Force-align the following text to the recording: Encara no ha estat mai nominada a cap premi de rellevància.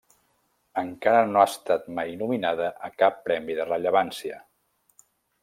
Encara 0.81 1.27
no 1.33 1.41
ha 1.43 1.49
estat 1.49 1.85
mai 1.99 2.15
nominada 2.21 2.71
a 2.89 2.91
cap 3.03 3.21
premi 3.29 3.59
de 3.61 3.69
rellevància. 3.69 4.43